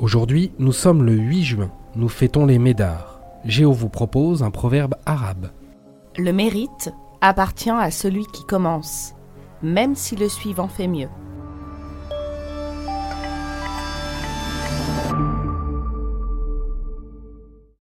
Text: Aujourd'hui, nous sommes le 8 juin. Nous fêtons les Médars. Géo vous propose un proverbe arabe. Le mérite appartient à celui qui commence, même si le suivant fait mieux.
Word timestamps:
Aujourd'hui, 0.00 0.50
nous 0.58 0.72
sommes 0.72 1.04
le 1.04 1.12
8 1.12 1.42
juin. 1.42 1.70
Nous 1.94 2.08
fêtons 2.08 2.46
les 2.46 2.58
Médars. 2.58 3.20
Géo 3.44 3.70
vous 3.70 3.90
propose 3.90 4.42
un 4.42 4.50
proverbe 4.50 4.94
arabe. 5.04 5.50
Le 6.16 6.32
mérite 6.32 6.90
appartient 7.20 7.68
à 7.68 7.90
celui 7.90 8.24
qui 8.32 8.46
commence, 8.46 9.12
même 9.62 9.94
si 9.94 10.16
le 10.16 10.30
suivant 10.30 10.68
fait 10.68 10.88
mieux. 10.88 11.10